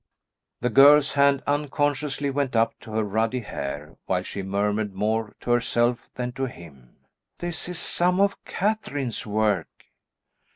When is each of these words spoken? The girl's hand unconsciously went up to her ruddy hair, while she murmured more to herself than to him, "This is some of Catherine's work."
The 0.61 0.71
girl's 0.71 1.13
hand 1.13 1.43
unconsciously 1.45 2.31
went 2.31 2.55
up 2.55 2.73
to 2.79 2.91
her 2.93 3.03
ruddy 3.03 3.41
hair, 3.41 3.97
while 4.07 4.23
she 4.23 4.41
murmured 4.41 4.95
more 4.95 5.35
to 5.41 5.51
herself 5.51 6.09
than 6.15 6.31
to 6.31 6.45
him, 6.45 6.95
"This 7.37 7.69
is 7.69 7.77
some 7.77 8.19
of 8.19 8.43
Catherine's 8.43 9.27
work." 9.27 9.69